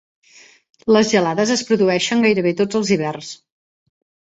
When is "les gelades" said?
0.95-1.51